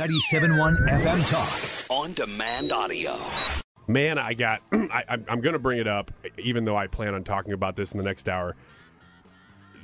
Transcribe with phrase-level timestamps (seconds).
[0.00, 1.90] 97.1 FM Talk.
[1.90, 3.16] On demand audio.
[3.88, 4.60] Man, I got.
[4.72, 7.92] I, I'm going to bring it up, even though I plan on talking about this
[7.92, 8.56] in the next hour.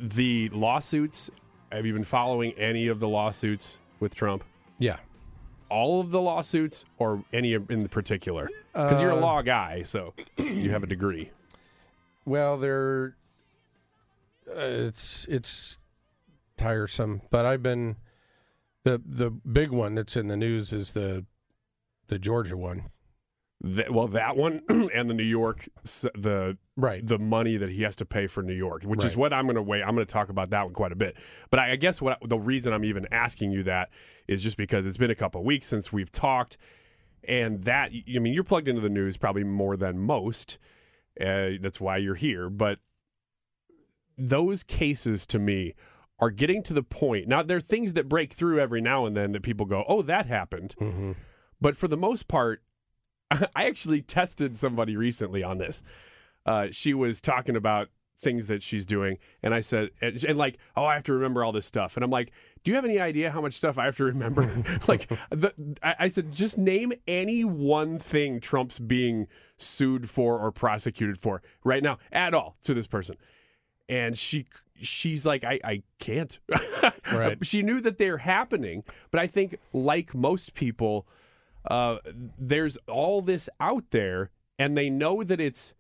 [0.02, 1.30] The lawsuits.
[1.70, 4.44] Have you been following any of the lawsuits with Trump?
[4.78, 4.98] Yeah.
[5.70, 8.50] All of the lawsuits, or any in particular?
[8.74, 11.30] Because you're a Uh, law guy, so you have a degree.
[12.26, 13.16] Well, they're
[14.46, 15.78] uh, it's it's
[16.58, 17.96] tiresome, but I've been
[18.84, 21.26] the the big one that's in the news is the
[22.08, 22.90] the Georgia one.
[23.64, 24.60] Th- well, that one
[24.92, 27.06] and the New York, the Right.
[27.06, 29.54] the money that he has to pay for New York, which is what I'm going
[29.56, 29.82] to wait.
[29.82, 31.16] I'm going to talk about that one quite a bit.
[31.50, 33.90] But I, I guess what the reason I'm even asking you that
[34.26, 36.56] is just because it's been a couple of weeks since we've talked,
[37.22, 40.58] and that I mean you're plugged into the news probably more than most.
[41.20, 42.48] Uh, that's why you're here.
[42.50, 42.78] But
[44.18, 45.74] those cases to me
[46.18, 47.26] are getting to the point.
[47.28, 50.02] Now there are things that break through every now and then that people go, "Oh,
[50.02, 51.12] that happened," Mm-hmm.
[51.60, 52.62] but for the most part,
[53.30, 55.82] I actually tested somebody recently on this.
[56.44, 57.88] Uh, she was talking about
[58.18, 61.42] things that she's doing, and I said, and, and like, oh, I have to remember
[61.42, 62.30] all this stuff, and I'm like,
[62.62, 64.62] do you have any idea how much stuff I have to remember?
[64.88, 69.26] like, the, I, I said, just name any one thing Trump's being
[69.56, 73.16] sued for or prosecuted for right now at all to this person,
[73.92, 74.46] and she
[74.80, 76.38] she's like, I I can't.
[77.12, 77.38] Right.
[77.44, 81.06] she knew that they're happening, but I think like most people
[81.70, 81.98] uh,
[82.38, 85.74] there's all this out there, and they know that it's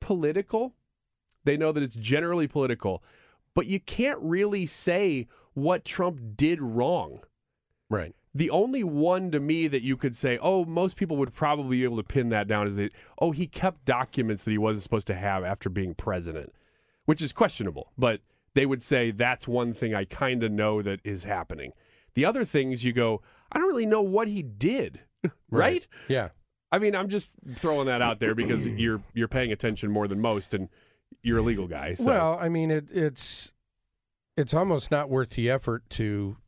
[0.00, 0.74] political.
[1.44, 3.02] They know that it's generally political,
[3.54, 7.20] but you can't really say what Trump did wrong.
[7.90, 8.14] Right.
[8.34, 11.84] The only one to me that you could say, oh, most people would probably be
[11.84, 15.06] able to pin that down is that, oh, he kept documents that he wasn't supposed
[15.08, 16.54] to have after being president,
[17.06, 17.92] which is questionable.
[17.96, 18.20] But
[18.54, 21.72] they would say that's one thing I kind of know that is happening.
[22.14, 25.00] The other things you go, I don't really know what he did,
[25.50, 25.86] right?
[26.08, 26.28] Yeah.
[26.70, 30.20] I mean, I'm just throwing that out there because you're you're paying attention more than
[30.20, 30.68] most, and
[31.22, 31.94] you're a legal guy.
[31.94, 32.06] So.
[32.06, 33.52] Well, I mean, it, it's
[34.36, 36.38] it's almost not worth the effort to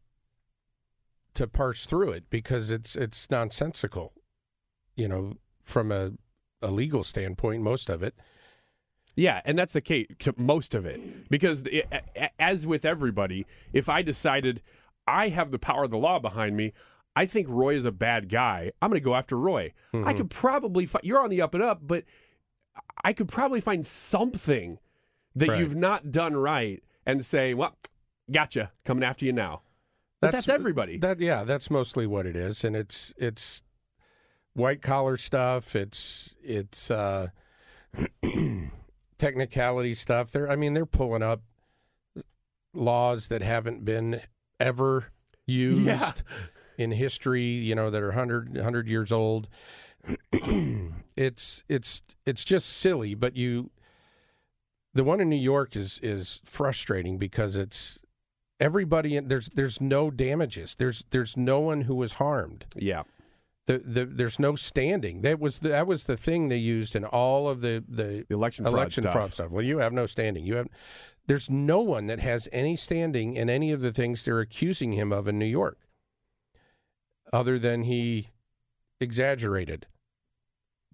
[1.35, 4.13] to parse through it because it's it's nonsensical.
[4.97, 6.13] You know, from a
[6.63, 8.15] a legal standpoint, most of it.
[9.17, 11.29] Yeah, and that's the case to most of it.
[11.31, 11.87] Because it,
[12.39, 14.61] as with everybody, if I decided
[15.07, 16.73] I have the power of the law behind me,
[17.17, 18.73] I think Roy is a bad guy.
[18.83, 19.73] I'm going to go after Roy.
[19.93, 22.05] I could probably fi- you're on the up and up, but
[23.05, 24.79] I could probably find something
[25.37, 25.61] that Right.
[25.61, 27.77] you've not done right and say, "Well,
[28.31, 29.63] gotcha, coming after you now."
[30.21, 30.99] But that's, everybody.
[30.99, 33.63] That yeah, that's mostly what it is, and it's it's
[34.55, 35.77] white collar stuff.
[35.77, 37.29] It's it's uh,
[39.25, 40.31] technicality stuff.
[40.33, 41.43] They're I mean they're pulling up
[42.73, 44.21] laws that haven't been
[44.61, 45.07] ever
[45.47, 46.13] used Yeah.
[46.79, 47.43] in history.
[47.45, 49.49] You know that are 100, 100 years old.
[51.17, 53.71] it's it's it's just silly, but you.
[54.93, 58.05] The one in New York is is frustrating because it's
[58.61, 60.75] everybody in there's there's no damages.
[60.77, 62.67] There's there's no one who was harmed.
[62.77, 63.03] yeah.
[63.67, 65.23] The, the there's no standing.
[65.23, 68.35] That was the, that was the thing they used in all of the the The
[68.35, 69.13] election fraud election stuff.
[69.13, 69.51] fraud stuff.
[69.51, 70.45] Well, you have no standing.
[70.45, 70.69] You have
[71.27, 75.13] there's no one that has any standing in any of the things they're accusing him
[75.13, 75.79] of in New York,
[77.33, 78.29] other than he
[79.01, 79.87] exaggerated.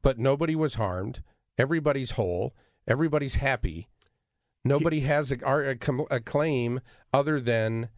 [0.03, 1.23] But nobody was harmed.
[1.59, 2.53] Everybody's whole.
[2.87, 3.89] Everybody's happy.
[4.65, 5.77] Nobody has a, a,
[6.11, 6.81] a claim
[7.13, 7.89] other than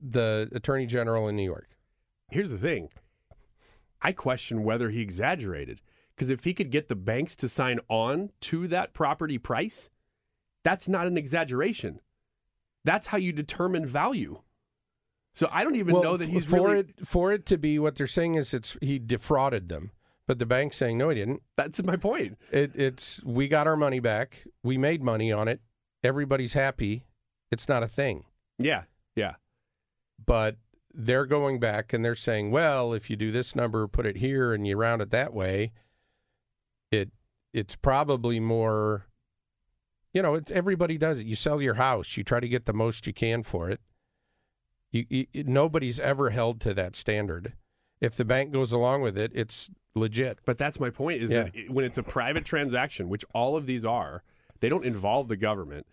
[0.00, 1.68] the attorney general in New York.
[2.30, 2.88] Here's the thing.
[4.00, 5.80] I question whether he exaggerated
[6.14, 9.90] Because if he could get the banks to sign on to that property price,
[10.64, 12.00] that's not an exaggeration.
[12.84, 14.42] That's how you determine value.
[15.34, 16.80] So I don't even well, know that he's for really.
[16.80, 19.92] it for it to be what they're saying is it's he defrauded them,
[20.26, 21.42] but the bank's saying no, he didn't.
[21.56, 22.38] That's my point.
[22.50, 24.44] It, it's we got our money back.
[24.64, 25.60] We made money on it.
[26.02, 27.04] Everybody's happy.
[27.52, 28.24] It's not a thing.
[28.58, 28.82] Yeah,
[29.14, 29.34] yeah.
[30.24, 30.56] But
[30.92, 34.52] they're going back and they're saying, well, if you do this number, put it here,
[34.52, 35.72] and you round it that way,
[36.90, 37.10] it
[37.52, 39.06] it's probably more.
[40.14, 41.26] You know, it's, everybody does it.
[41.26, 43.80] You sell your house, you try to get the most you can for it.
[44.90, 47.52] You, you, nobody's ever held to that standard.
[48.00, 50.38] If the bank goes along with it, it's legit.
[50.46, 51.42] But that's my point is Yeah.
[51.44, 54.22] that it- when it's a private transaction, which all of these are,
[54.60, 55.86] they don't involve the government.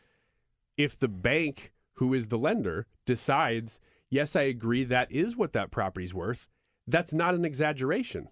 [0.78, 5.72] If the bank, who is the lender, decides, yes, I agree, that is what that
[5.72, 6.48] property's worth,
[6.88, 8.30] that's not an exaggeration.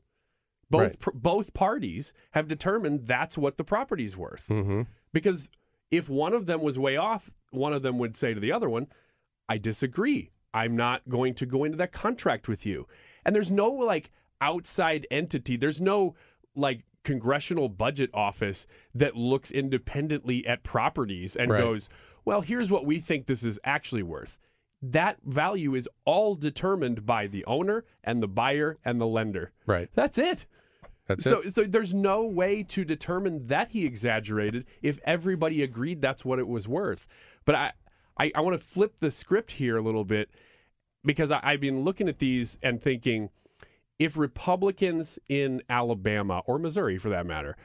[0.69, 0.99] Both Right.
[0.99, 4.47] pr- both parties have determined that's what the property's worth.
[4.49, 4.83] Mm-hmm.
[5.11, 5.49] Because
[5.91, 8.69] if one of them was way off, one of them would say to the other
[8.69, 8.87] one,
[9.47, 10.31] I disagree.
[10.53, 12.87] I'm not going to go into that contract with you.
[13.25, 14.11] And there's no like
[14.41, 16.15] outside entity, there's no
[16.55, 18.65] like congressional budget office
[18.95, 21.59] that looks independently at properties and Right.
[21.61, 21.89] goes,
[22.25, 24.39] well, here's what we think this is actually worth.
[24.85, 29.53] That value is all determined by the owner and the buyer and the lender.
[29.65, 29.89] Right.
[29.93, 30.45] That's it.
[31.07, 31.53] That's so, it.
[31.53, 36.47] so there's no way to determine that he exaggerated if everybody agreed that's what it
[36.47, 37.07] was worth.
[37.45, 37.71] But I,
[38.17, 40.29] I, I want to flip the script here a little bit
[41.05, 43.29] because I, I've been looking at these and thinking
[43.99, 47.55] if Republicans in Alabama or Missouri, for that matter,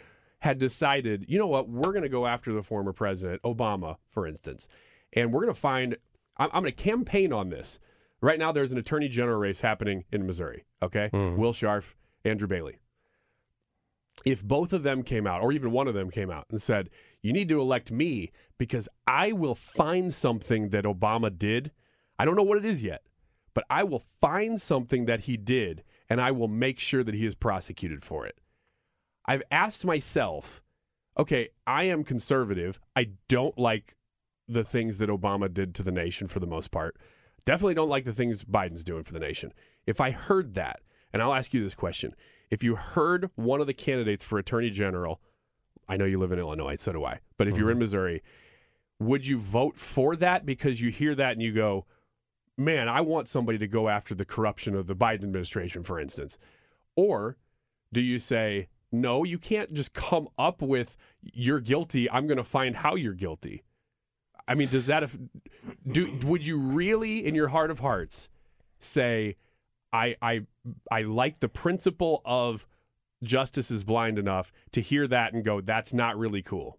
[0.40, 4.26] had decided, you know what, we're going to go after the former president, Obama, for
[4.26, 4.68] instance,
[5.12, 5.96] and we're going to find,
[6.38, 7.79] I'm, I'm going to campaign on this.
[8.20, 10.64] Right now, there's an attorney general race happening in Missouri.
[10.82, 11.40] Okay, mm-hmm.
[11.40, 11.94] Will Scharf,
[12.25, 12.79] Andrew Bailey
[14.25, 16.90] if both of them came out, or even one of them came out and said,
[17.23, 21.73] You need to elect me because I will find something that Obama did.
[22.19, 23.02] I don't know what it is yet,
[23.55, 27.26] but I will find something that he did and I will make sure that he
[27.26, 28.38] is prosecuted for it.
[29.26, 30.62] I've asked myself,
[31.19, 32.81] okay, I am conservative.
[32.96, 33.96] I don't like
[34.48, 36.96] the things that Obama did to the nation for the most part.
[37.44, 39.52] Definitely don't like the things Biden's doing for the nation.
[39.86, 40.80] If I heard that,
[41.12, 42.14] and I'll ask you this question
[42.50, 45.20] if you heard one of the candidates for attorney general,
[45.88, 47.80] I know you live in Illinois, so do I, but if you're in mm-hmm.
[47.80, 48.22] Missouri,
[48.98, 51.86] would you vote for that because you hear that and you go,
[52.56, 56.38] man, I want somebody to go after the corruption of the Biden administration, for instance?
[56.96, 57.36] Or
[57.92, 62.10] do you say, no, you can't just come up with you're guilty.
[62.10, 63.62] I'm going to find how you're guilty.
[64.48, 65.08] I mean, does that
[65.86, 66.18] do?
[66.24, 68.30] Would you really, in your heart of hearts,
[68.78, 69.36] say,
[69.92, 70.46] I I
[70.90, 72.66] I like the principle of
[73.22, 76.78] justice is blind enough to hear that and go, that's not really cool.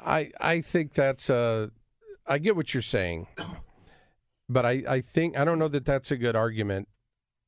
[0.00, 1.68] I I think that's uh
[2.26, 3.26] I get what you're saying,
[4.48, 6.88] but I I think I don't know that that's a good argument.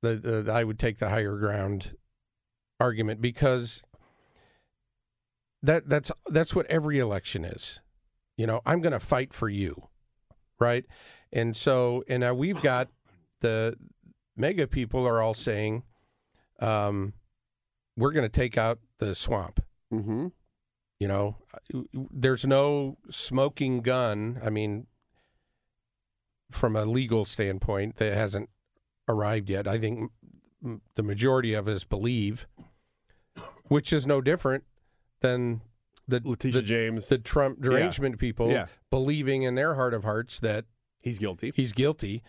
[0.02, 1.94] That I would take the higher ground
[2.80, 3.82] argument because
[5.62, 7.80] that that's that's what every election is.
[8.36, 9.88] You know, I'm going to fight for you,
[10.58, 10.84] right?
[11.32, 12.88] And so and now we've got
[13.40, 13.76] the
[14.36, 15.82] MAGA people are all saying,
[16.60, 17.14] um,
[17.96, 19.60] we're going to take out the swamp.
[19.92, 20.28] Mm-hmm.
[20.98, 21.36] You know,
[21.92, 24.40] there's no smoking gun.
[24.44, 24.86] I mean,
[26.50, 28.50] from a legal standpoint, that hasn't
[29.08, 29.66] arrived yet.
[29.66, 30.10] I think
[30.94, 32.46] the majority of us believe,
[33.64, 34.64] which is no different
[35.20, 35.62] than
[36.10, 38.66] the Letitia the, James, the Trump derangement people Yeah.
[38.90, 40.64] believing in their heart of hearts that
[41.00, 41.52] he's guilty.
[41.54, 42.22] he's guilty.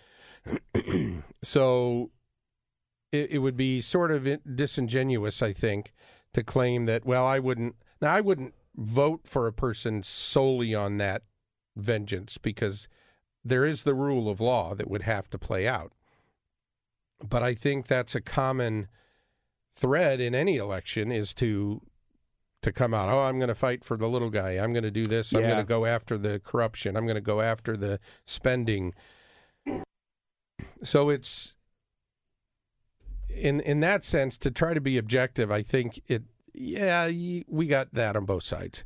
[1.44, 2.12] so
[3.12, 5.94] it, it would be sort of disingenuous, I think,
[6.34, 7.06] to claim that.
[7.06, 7.76] Well, I wouldn't.
[8.02, 11.24] Now, I wouldn't vote for a person solely on that
[11.76, 12.88] vengeance because
[13.44, 15.92] there is the rule of law that would have to play out.
[17.28, 18.88] But I think that's a common
[19.76, 21.82] thread in any election is to
[22.62, 23.10] to come out.
[23.10, 24.52] Oh, I'm going to fight for the little guy.
[24.52, 25.34] I'm going to do this.
[25.34, 26.96] I'm going to go after the corruption.
[26.96, 28.94] I'm going to go after the spending.
[30.84, 31.56] So it's
[33.30, 35.52] in in that sense to try to be objective.
[35.52, 36.24] I think it.
[36.54, 37.10] Yeah,
[37.48, 38.84] we got that on both sides.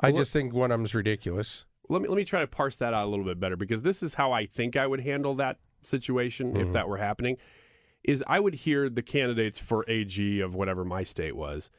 [0.00, 1.66] I Well, just think one of them's ridiculous.
[1.88, 4.02] let me let me try to parse that out a little bit better because this
[4.02, 6.72] is how I think I would handle that situation if mm-hmm.
[6.72, 7.36] that were happening.
[8.02, 11.70] Is I would hear the candidates for AG of whatever my state was,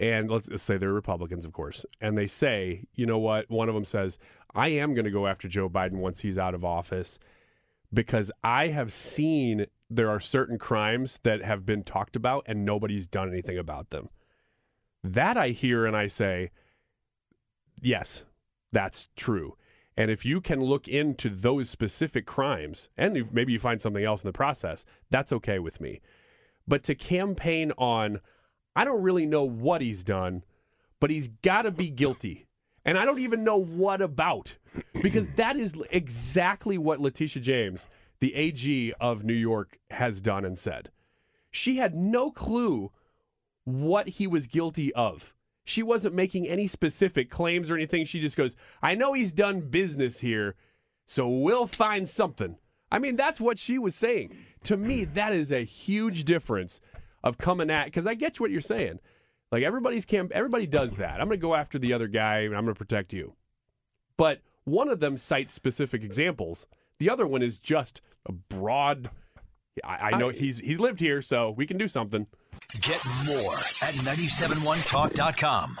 [0.00, 3.50] and let's, let's say they're Republicans, of course, and they say, you know what?
[3.50, 4.18] One of them says,
[4.54, 7.18] I am going to go after Joe Biden once he's out of office
[7.92, 13.06] because I have seen there are certain crimes that have been talked about and nobody's
[13.06, 14.08] done anything about them.
[15.04, 16.50] That I hear and I say,
[17.80, 18.24] yes,
[18.72, 19.56] that's true.
[19.96, 24.22] And if you can look into those specific crimes, and maybe you find something else
[24.22, 26.00] in the process, that's okay with me.
[26.66, 28.20] But to campaign on,
[28.74, 30.44] I don't really know what he's done,
[31.00, 32.46] but he's got to be guilty.
[32.84, 34.56] And I don't even know what about,
[35.02, 37.88] because that is exactly what Letitia James,
[38.20, 40.90] the AG of New York, has done and said.
[41.50, 42.90] She had no clue
[43.64, 45.34] what he was guilty of.
[45.64, 48.04] She wasn't making any specific claims or anything.
[48.04, 50.56] She just goes, I know he's done business here,
[51.06, 52.56] so we'll find something.
[52.90, 54.36] I mean, that's what she was saying.
[54.64, 56.80] To me, that is a huge difference
[57.22, 59.00] of coming at because I get what you're saying.
[59.52, 61.20] Like everybody's camp, everybody does that.
[61.20, 63.34] I'm going to go after the other guy and I'm going to protect you.
[64.16, 66.66] But one of them cites specific examples.
[66.98, 69.10] The other one is just a broad.
[69.82, 72.26] I, I know I, he's he's lived here, so we can do something.
[72.80, 75.80] Get more at 971talk.com.